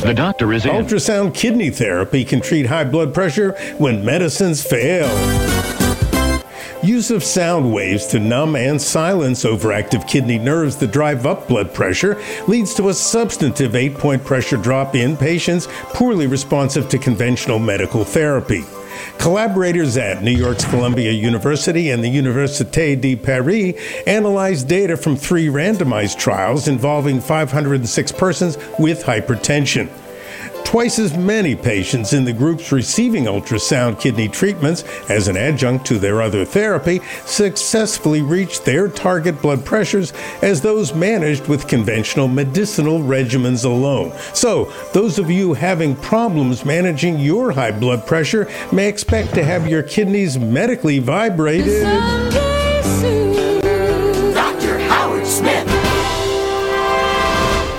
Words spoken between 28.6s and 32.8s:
with hypertension. Twice as many patients in the groups